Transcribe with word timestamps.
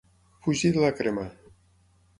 Fugir 0.45 0.71
de 0.79 0.81
la 0.85 0.91
crema. 1.01 1.29